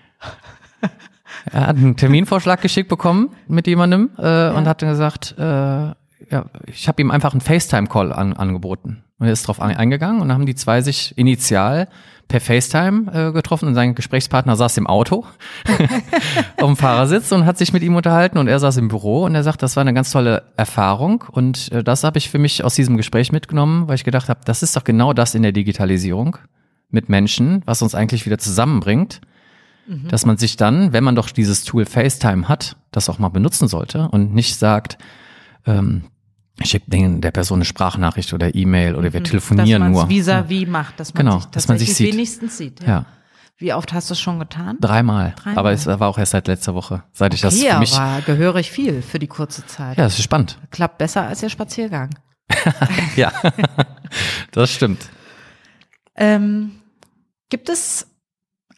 [1.50, 4.50] Er hat einen Terminvorschlag geschickt bekommen mit jemandem äh, ja.
[4.52, 9.02] und hat gesagt, äh, ja, ich habe ihm einfach einen FaceTime-Call an, angeboten.
[9.18, 11.88] Und er ist drauf eingegangen und dann haben die zwei sich initial
[12.30, 15.26] per FaceTime äh, getroffen und sein Gesprächspartner saß im Auto
[15.66, 19.34] auf dem Fahrersitz und hat sich mit ihm unterhalten und er saß im Büro und
[19.34, 22.64] er sagt, das war eine ganz tolle Erfahrung und äh, das habe ich für mich
[22.64, 25.52] aus diesem Gespräch mitgenommen, weil ich gedacht habe, das ist doch genau das in der
[25.52, 26.38] Digitalisierung
[26.88, 29.20] mit Menschen, was uns eigentlich wieder zusammenbringt
[29.86, 30.08] Mhm.
[30.08, 33.68] dass man sich dann, wenn man doch dieses Tool FaceTime hat, das auch mal benutzen
[33.68, 34.98] sollte und nicht sagt,
[35.66, 36.04] ähm,
[36.62, 39.24] schickt der Person eine Sprachnachricht oder E-Mail oder wir mhm.
[39.24, 40.08] telefonieren dass nur.
[40.08, 42.12] vis-à-vis macht, dass man genau, sich dass man sich sieht.
[42.12, 42.80] wenigstens sieht.
[42.82, 42.86] Ja.
[42.86, 43.06] ja.
[43.56, 44.78] Wie oft hast du es schon getan?
[44.80, 45.34] Dreimal.
[45.36, 45.58] Dreimal.
[45.58, 47.94] Aber es war auch erst seit letzter Woche, seit ich das für mich.
[47.94, 49.98] aber gehörig viel für die kurze Zeit.
[49.98, 50.58] Ja, das ist spannend.
[50.70, 52.08] Klappt besser als der Spaziergang.
[53.16, 53.32] ja,
[54.52, 55.10] das stimmt.
[56.16, 56.72] Ähm,
[57.50, 58.06] gibt es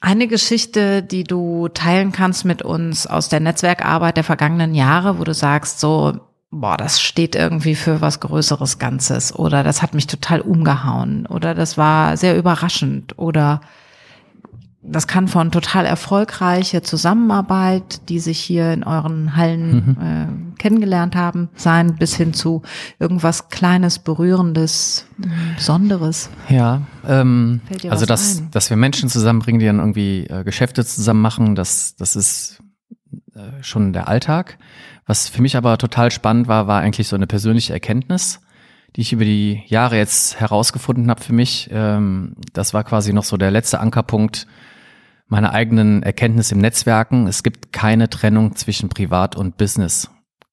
[0.02, 5.24] eine Geschichte, die du teilen kannst mit uns aus der Netzwerkarbeit der vergangenen Jahre, wo
[5.24, 6.18] du sagst, so,
[6.50, 11.54] boah, das steht irgendwie für was Größeres Ganzes oder das hat mich total umgehauen oder
[11.54, 13.60] das war sehr überraschend oder
[14.84, 19.96] das kann von total erfolgreiche Zusammenarbeit, die sich hier in euren Hallen mhm.
[20.00, 22.62] äh, kennengelernt haben, sein, bis hin zu
[22.98, 25.06] irgendwas Kleines, Berührendes,
[25.56, 26.30] Besonderes.
[26.48, 31.54] Ja, ähm, also dass, dass wir Menschen zusammenbringen, die dann irgendwie äh, Geschäfte zusammen machen,
[31.54, 32.60] das, das ist
[33.34, 34.58] äh, schon der Alltag.
[35.06, 38.40] Was für mich aber total spannend war, war eigentlich so eine persönliche Erkenntnis
[38.94, 41.70] die ich über die Jahre jetzt herausgefunden habe für mich.
[41.72, 44.46] Ähm, das war quasi noch so der letzte Ankerpunkt
[45.32, 47.26] meiner eigenen Erkenntnis im Netzwerken.
[47.26, 50.10] Es gibt keine Trennung zwischen Privat und Business.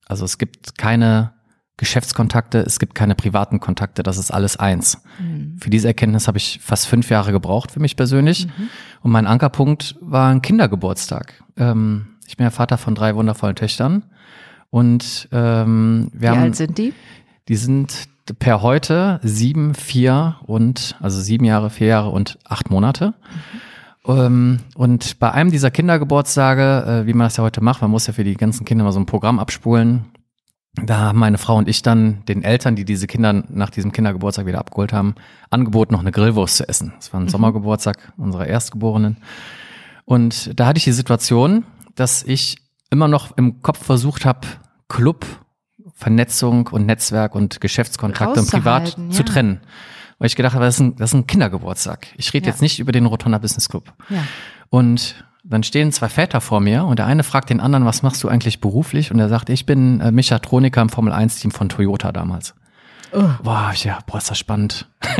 [0.07, 1.33] Also es gibt keine
[1.75, 5.01] Geschäftskontakte, es gibt keine privaten Kontakte, das ist alles eins.
[5.19, 5.57] Mhm.
[5.59, 8.47] Für diese Erkenntnis habe ich fast fünf Jahre gebraucht für mich persönlich.
[8.47, 8.69] Mhm.
[9.01, 11.43] Und mein Ankerpunkt war ein Kindergeburtstag.
[11.57, 14.05] Ähm, ich bin ja Vater von drei wundervollen Töchtern.
[14.69, 16.39] Und ähm, wir Wie haben.
[16.39, 16.93] alt sind die?
[17.49, 18.07] Die sind
[18.39, 23.07] per heute sieben, vier und also sieben Jahre, vier Jahre und acht Monate.
[23.07, 23.68] Mhm.
[24.03, 28.13] Und bei einem dieser Kindergeburtstage, äh, wie man das ja heute macht, man muss ja
[28.13, 30.05] für die ganzen Kinder mal so ein Programm abspulen.
[30.81, 34.45] Da haben meine Frau und ich dann den Eltern, die diese Kinder nach diesem Kindergeburtstag
[34.45, 35.15] wieder abgeholt haben,
[35.49, 36.93] angeboten, noch eine Grillwurst zu essen.
[36.97, 37.29] Das war ein mhm.
[37.29, 39.17] Sommergeburtstag unserer Erstgeborenen.
[40.05, 42.57] Und da hatte ich die Situation, dass ich
[42.89, 44.47] immer noch im Kopf versucht habe,
[44.87, 45.25] Club
[45.99, 49.09] Vernetzung und Netzwerk und Geschäftskontakte und privat ja.
[49.09, 49.59] zu trennen.
[50.19, 52.07] Weil ich gedacht habe, das ist ein, das ist ein Kindergeburtstag.
[52.17, 52.51] Ich rede ja.
[52.51, 53.93] jetzt nicht über den Rotonda Business Club.
[54.09, 54.23] Ja.
[54.69, 58.21] Und dann stehen zwei Väter vor mir und der eine fragt den anderen, was machst
[58.23, 59.11] du eigentlich beruflich?
[59.11, 62.53] Und er sagt, ich bin äh, Mechatroniker im Formel 1 Team von Toyota damals.
[63.11, 63.23] Oh.
[63.41, 64.87] Boah, ich, ja, boah, ist das spannend.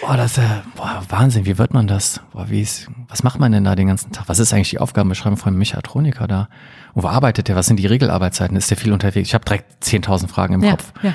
[0.00, 2.20] boah, das ist ja, boah, Wahnsinn, wie wird man das?
[2.32, 4.28] Boah, wie ist, was macht man denn da den ganzen Tag?
[4.28, 6.48] Was ist eigentlich die Aufgabenbeschreibung von einem Mechatroniker da?
[6.94, 7.56] Und wo arbeitet der?
[7.56, 8.56] Was sind die Regelarbeitszeiten?
[8.56, 9.28] Ist der viel unterwegs?
[9.28, 10.92] Ich habe direkt 10.000 Fragen im ja, Kopf.
[11.02, 11.14] Ja.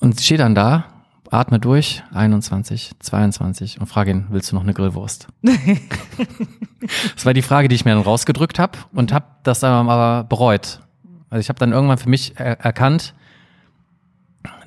[0.00, 0.86] Und stehe dann da,
[1.30, 5.28] atme durch, 21, 22 und frage ihn, willst du noch eine Grillwurst?
[7.14, 10.24] das war die Frage, die ich mir dann rausgedrückt habe und habe das dann aber
[10.24, 10.80] bereut.
[11.28, 13.14] Also ich habe dann irgendwann für mich er erkannt,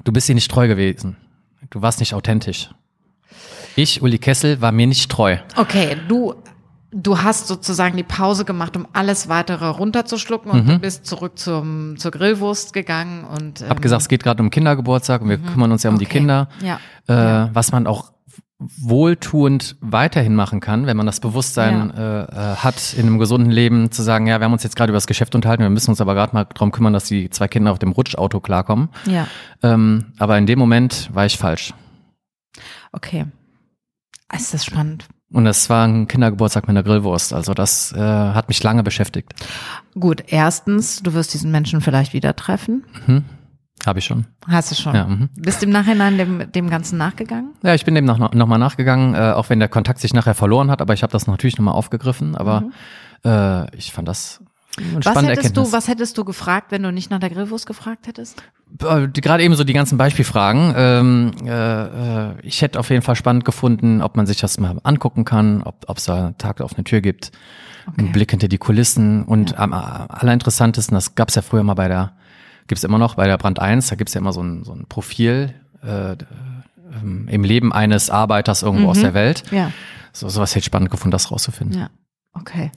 [0.04, 1.18] du bist dir nicht treu gewesen.
[1.70, 2.70] Du warst nicht authentisch.
[3.76, 5.38] Ich, Uli Kessel, war mir nicht treu.
[5.56, 6.36] Okay, du
[6.94, 10.70] du hast sozusagen die Pause gemacht, um alles weitere runterzuschlucken und mhm.
[10.70, 14.50] du bist zurück zum, zur Grillwurst gegangen und ähm, hab gesagt, es geht gerade um
[14.50, 15.46] Kindergeburtstag und wir mhm.
[15.48, 16.06] kümmern uns ja um okay.
[16.06, 16.50] die Kinder.
[16.62, 16.80] Ja.
[17.08, 17.50] Äh, ja.
[17.54, 18.14] Was man auch
[18.60, 22.24] wohltuend weiterhin machen kann, wenn man das Bewusstsein ja.
[22.24, 24.98] äh, hat, in einem gesunden Leben zu sagen, ja, wir haben uns jetzt gerade über
[24.98, 27.72] das Geschäft unterhalten, wir müssen uns aber gerade mal darum kümmern, dass die zwei Kinder
[27.72, 28.90] auf dem Rutschauto klarkommen.
[29.06, 29.28] Ja.
[29.62, 31.74] Ähm, aber in dem Moment war ich falsch.
[32.94, 33.26] Okay.
[34.34, 35.08] Ist das spannend.
[35.34, 37.34] Und es war ein Kindergeburtstag mit einer Grillwurst.
[37.34, 39.34] Also das äh, hat mich lange beschäftigt.
[40.00, 42.86] Gut, erstens, du wirst diesen Menschen vielleicht wieder treffen.
[43.08, 43.26] Mhm.
[43.86, 44.28] Habe ich schon.
[44.48, 44.96] Hast du schon.
[44.96, 45.30] Ja, mhm.
[45.36, 47.56] Bist im Nachhinein dem, dem Ganzen nachgegangen?
[47.64, 50.36] Ja, ich bin dem noch, noch mal nachgegangen, äh, auch wenn der Kontakt sich nachher
[50.36, 52.36] verloren hat, aber ich habe das natürlich nochmal aufgegriffen.
[52.36, 52.72] Aber mhm.
[53.26, 54.40] äh, ich fand das
[54.78, 58.42] was hättest du, was hättest du gefragt, wenn du nicht nach der Grillwurst gefragt hättest?
[58.82, 60.74] Äh, gerade eben so die ganzen Beispielfragen.
[60.76, 64.78] Ähm, äh, äh, ich hätte auf jeden Fall spannend gefunden, ob man sich das mal
[64.84, 67.32] angucken kann, ob es da Tag auf eine Tür gibt,
[67.88, 68.02] okay.
[68.02, 69.60] einen Blick hinter die Kulissen und ja.
[69.60, 72.14] am allerinteressantesten, das gab es ja früher mal bei der,
[72.68, 74.64] gibt es immer noch bei der Brand 1, da gibt es ja immer so ein,
[74.64, 76.16] so ein Profil äh,
[77.02, 78.90] ähm, im Leben eines Arbeiters irgendwo mhm.
[78.90, 79.44] aus der Welt.
[79.52, 79.72] Ja.
[80.12, 81.80] So sowas hätte ich spannend gefunden, das rauszufinden.
[81.80, 81.90] Ja,
[82.34, 82.72] okay.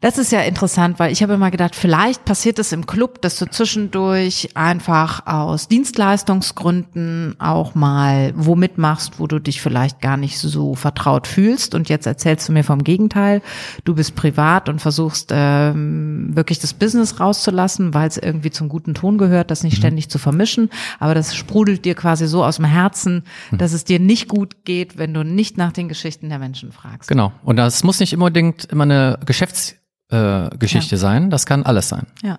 [0.00, 3.36] Das ist ja interessant, weil ich habe immer gedacht, vielleicht passiert es im Club, dass
[3.36, 10.38] du zwischendurch einfach aus Dienstleistungsgründen auch mal wo mitmachst, wo du dich vielleicht gar nicht
[10.38, 11.74] so vertraut fühlst.
[11.74, 13.42] Und jetzt erzählst du mir vom Gegenteil.
[13.84, 18.94] Du bist privat und versuchst ähm, wirklich das Business rauszulassen, weil es irgendwie zum guten
[18.94, 19.80] Ton gehört, das nicht mhm.
[19.80, 20.70] ständig zu vermischen.
[21.00, 23.58] Aber das sprudelt dir quasi so aus dem Herzen, mhm.
[23.58, 27.08] dass es dir nicht gut geht, wenn du nicht nach den Geschichten der Menschen fragst.
[27.08, 27.32] Genau.
[27.42, 29.74] Und das muss nicht unbedingt immer eine Geschäfts
[30.10, 31.00] äh, Geschichte ja.
[31.00, 31.30] sein.
[31.30, 32.06] Das kann alles sein.
[32.22, 32.38] Ja.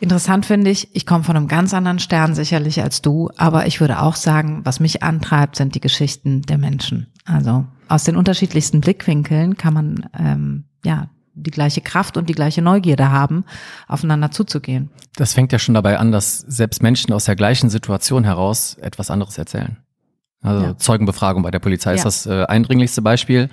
[0.00, 3.80] Interessant finde ich, ich komme von einem ganz anderen Stern sicherlich als du, aber ich
[3.80, 7.12] würde auch sagen, was mich antreibt, sind die Geschichten der Menschen.
[7.26, 12.62] Also aus den unterschiedlichsten Blickwinkeln kann man ähm, ja die gleiche Kraft und die gleiche
[12.62, 13.44] Neugierde haben,
[13.88, 14.90] aufeinander zuzugehen.
[15.16, 19.10] Das fängt ja schon dabei an, dass selbst Menschen aus der gleichen Situation heraus etwas
[19.10, 19.78] anderes erzählen.
[20.42, 20.76] Also ja.
[20.76, 21.96] Zeugenbefragung bei der Polizei ja.
[21.96, 23.50] ist das äh, eindringlichste Beispiel.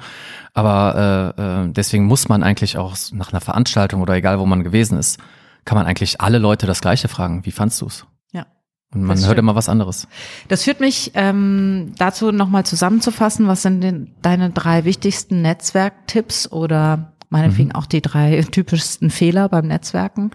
[0.54, 4.64] Aber äh, äh, deswegen muss man eigentlich auch nach einer Veranstaltung oder egal wo man
[4.64, 5.20] gewesen ist,
[5.66, 7.46] kann man eigentlich alle Leute das Gleiche fragen.
[7.46, 8.06] Wie fandst du's?
[8.32, 8.46] Ja.
[8.94, 10.08] Und man hört immer was anderes.
[10.48, 17.17] Das führt mich ähm, dazu, nochmal zusammenzufassen, was sind denn deine drei wichtigsten Netzwerktipps oder
[17.30, 17.76] meinetwegen mhm.
[17.76, 20.32] auch die drei typischsten Fehler beim Netzwerken?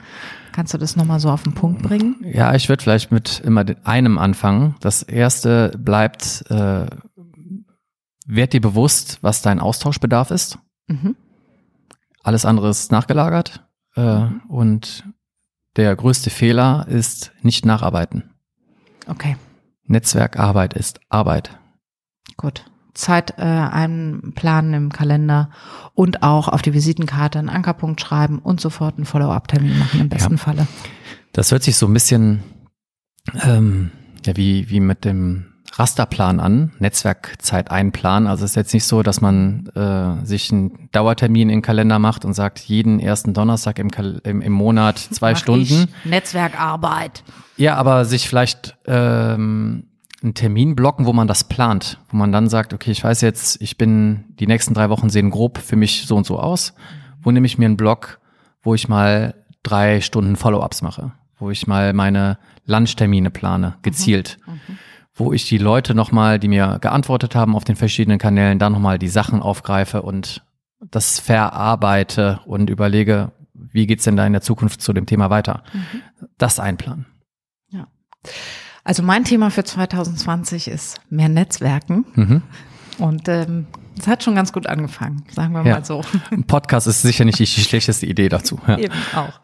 [0.52, 2.16] Kannst du das nochmal so auf den Punkt bringen?
[2.22, 4.74] Ja, ich würde vielleicht mit immer einem anfangen.
[4.80, 6.86] Das erste bleibt, äh,
[8.26, 10.58] werd dir bewusst, was dein Austauschbedarf ist.
[10.88, 11.16] Mhm.
[12.22, 13.66] Alles andere ist nachgelagert.
[13.96, 15.04] Äh, und
[15.76, 18.30] der größte Fehler ist nicht nacharbeiten.
[19.06, 19.36] Okay.
[19.84, 21.58] Netzwerkarbeit ist Arbeit.
[22.36, 22.64] Gut.
[22.94, 25.50] Zeit äh, einplanen im Kalender
[25.94, 30.34] und auch auf die Visitenkarte einen Ankerpunkt schreiben und sofort einen Follow-up-Termin machen im besten
[30.34, 30.38] ja.
[30.38, 30.66] Falle.
[31.32, 32.42] Das hört sich so ein bisschen
[33.42, 33.90] ähm,
[34.26, 38.28] ja, wie, wie mit dem Rasterplan an, Netzwerkzeit einplanen.
[38.28, 41.98] Also es ist jetzt nicht so, dass man äh, sich einen Dauertermin in den Kalender
[41.98, 45.88] macht und sagt, jeden ersten Donnerstag im, Kal im, im Monat zwei Mach Stunden.
[46.04, 47.24] Netzwerkarbeit.
[47.56, 49.84] Ja, aber sich vielleicht ähm,
[50.22, 53.60] einen Termin blocken, wo man das plant, wo man dann sagt, okay, ich weiß jetzt,
[53.60, 56.74] ich bin, die nächsten drei Wochen sehen grob für mich so und so aus.
[57.20, 58.20] Wo nehme ich mir einen Block,
[58.62, 64.38] wo ich mal drei Stunden Follow-ups mache, wo ich mal meine Lunchtermine plane, gezielt.
[64.46, 64.52] Mhm.
[64.52, 64.78] Mhm.
[65.14, 68.98] Wo ich die Leute nochmal, die mir geantwortet haben auf den verschiedenen Kanälen, dann nochmal
[68.98, 70.42] die Sachen aufgreife und
[70.80, 75.62] das verarbeite und überlege, wie geht's denn da in der Zukunft zu dem Thema weiter?
[75.72, 76.02] Mhm.
[76.38, 77.06] Das einplanen.
[77.70, 77.88] Ja.
[78.84, 82.04] Also mein Thema für 2020 ist mehr Netzwerken.
[82.14, 82.42] Mhm.
[82.98, 83.66] Und ähm,
[83.98, 85.76] es hat schon ganz gut angefangen, sagen wir ja.
[85.76, 86.02] mal so.
[86.30, 88.58] Ein Podcast ist sicher nicht die schlechteste Idee dazu.
[88.66, 88.78] Ja.
[88.78, 89.40] Eben auch.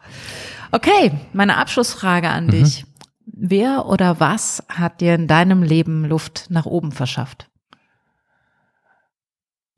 [0.71, 2.51] Okay, meine Abschlussfrage an mhm.
[2.51, 2.85] dich.
[3.25, 7.49] Wer oder was hat dir in deinem Leben Luft nach oben verschafft?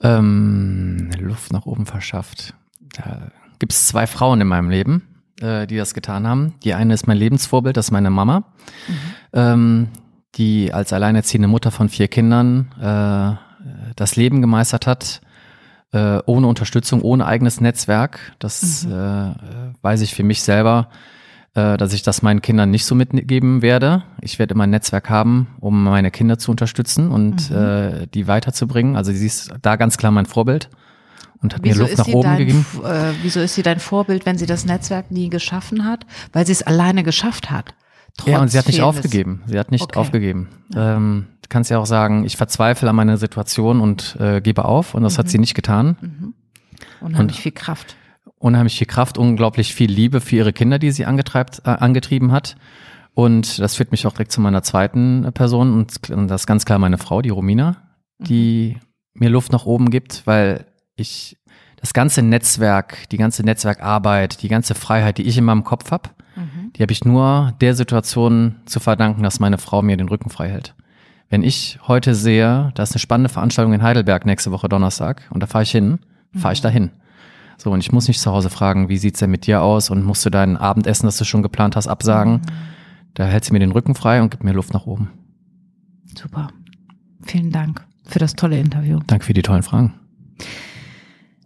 [0.01, 2.55] Ähm, Luft nach oben verschafft.
[2.95, 5.10] Da gibt es zwei Frauen in meinem Leben
[5.41, 6.53] äh, die das getan haben.
[6.63, 8.93] Die eine ist mein Lebensvorbild, das ist meine Mama, mhm.
[9.33, 9.87] ähm,
[10.35, 13.37] die als alleinerziehende Mutter von vier Kindern äh,
[13.95, 15.21] das Leben gemeistert hat,
[15.91, 18.33] äh, ohne Unterstützung, ohne eigenes Netzwerk.
[18.39, 18.93] Das mhm.
[18.93, 19.33] äh,
[19.81, 20.89] weiß ich für mich selber,
[21.53, 24.03] äh, dass ich das meinen Kindern nicht so mitgeben werde.
[24.21, 27.57] Ich werde immer ein Netzwerk haben, um meine Kinder zu unterstützen und mhm.
[27.57, 28.95] äh, die weiterzubringen.
[28.95, 30.69] Also sie ist da ganz klar mein Vorbild
[31.41, 32.65] und hat wieso mir Luft nach oben dein, gegeben.
[32.83, 36.05] Äh, wieso ist sie dein Vorbild, wenn sie das Netzwerk nie geschaffen hat?
[36.33, 37.73] Weil sie es alleine geschafft hat.
[38.25, 39.41] ja, und sie hat nicht aufgegeben.
[39.47, 39.99] Sie hat nicht okay.
[39.99, 40.49] aufgegeben.
[40.75, 44.93] Ähm, du kannst ja auch sagen, ich verzweifle an meiner Situation und äh, gebe auf.
[44.93, 45.17] Und das mhm.
[45.19, 45.97] hat sie nicht getan.
[46.01, 46.33] Mhm.
[47.01, 47.95] Unheimlich und, viel Kraft.
[48.37, 52.55] Unheimlich viel Kraft, unglaublich viel Liebe für ihre Kinder, die sie äh, angetrieben hat.
[53.13, 55.73] Und das führt mich auch direkt zu meiner zweiten Person.
[55.73, 57.77] Und, und das ist ganz klar meine Frau, die Romina,
[58.19, 59.19] die mhm.
[59.19, 60.65] mir Luft nach oben gibt, weil
[61.01, 61.37] ich
[61.77, 66.09] das ganze Netzwerk, die ganze Netzwerkarbeit, die ganze Freiheit, die ich in meinem Kopf habe,
[66.35, 66.71] mhm.
[66.73, 70.49] die habe ich nur der Situation zu verdanken, dass meine Frau mir den Rücken frei
[70.49, 70.75] hält.
[71.29, 75.41] Wenn ich heute sehe, da ist eine spannende Veranstaltung in Heidelberg nächste Woche Donnerstag und
[75.41, 75.99] da fahre ich hin,
[76.35, 76.63] fahre ich mhm.
[76.63, 76.91] dahin.
[77.57, 80.03] So, und ich muss nicht zu Hause fragen, wie sieht's denn mit dir aus und
[80.03, 82.33] musst du dein Abendessen, das du schon geplant hast, absagen.
[82.33, 82.41] Mhm.
[83.13, 85.11] Da hält sie mir den Rücken frei und gibt mir Luft nach oben.
[86.17, 86.49] Super.
[87.23, 88.99] Vielen Dank für das tolle Interview.
[89.07, 89.93] Danke für die tollen Fragen.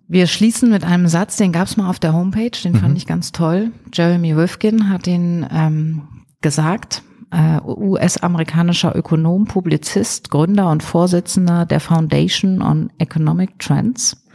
[0.08, 2.78] Wir schließen mit einem Satz, den gab es mal auf der Homepage, den mhm.
[2.78, 3.72] fand ich ganz toll.
[3.92, 6.08] Jeremy Rifkin hat den ähm,
[6.42, 14.26] gesagt, äh, US-amerikanischer Ökonom, Publizist, Gründer und Vorsitzender der Foundation on Economic Trends.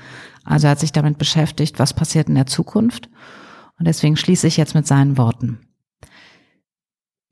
[0.45, 3.09] Also er hat sich damit beschäftigt, was passiert in der Zukunft.
[3.79, 5.61] Und deswegen schließe ich jetzt mit seinen Worten.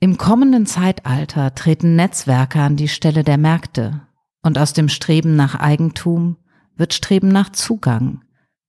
[0.00, 4.02] Im kommenden Zeitalter treten Netzwerke an die Stelle der Märkte
[4.42, 6.36] und aus dem Streben nach Eigentum
[6.76, 8.22] wird Streben nach Zugang,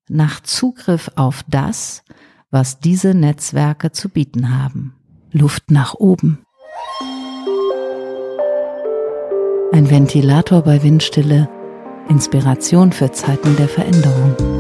[0.10, 2.04] nach Zugriff auf das,
[2.52, 4.96] was diese Netzwerke zu bieten haben.
[5.32, 6.40] Luft nach oben.
[9.72, 11.48] Ein Ventilator bei Windstille,
[12.10, 14.59] Inspiration für Zeiten der Veränderung.